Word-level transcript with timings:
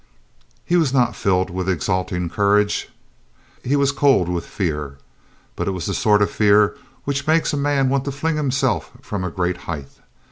He 0.65 0.77
was 0.77 0.91
not 0.91 1.15
filled 1.15 1.51
with 1.51 1.69
exulting 1.69 2.27
courage. 2.27 2.89
He 3.63 3.75
was 3.75 3.91
cold 3.91 4.29
with 4.29 4.47
fear. 4.47 4.97
But 5.55 5.67
it 5.67 5.71
was 5.77 5.85
the 5.85 5.93
sort 5.93 6.23
of 6.23 6.31
fear 6.31 6.75
which 7.03 7.27
makes 7.27 7.53
a 7.53 7.57
man 7.57 7.87
want 7.87 8.05
to 8.05 8.11
fling 8.11 8.35
himself 8.37 8.93
from 9.03 9.23
a 9.23 9.29
great 9.29 9.57
height. 9.69 9.89